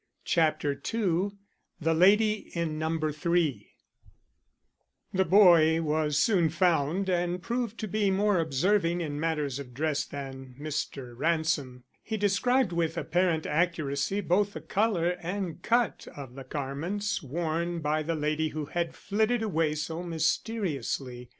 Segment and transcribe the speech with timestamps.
[0.25, 1.29] CHAPTER II
[1.79, 3.69] THE LADY IN NUMBER THREE
[5.13, 10.03] The boy was soon found and proved to be more observing in matters of dress
[10.03, 11.13] than Mr.
[11.15, 11.83] Ransom.
[12.01, 18.01] He described with apparent accuracy both the color and cut of the garments worn by
[18.01, 21.29] the lady who had flitted away so mysteriously.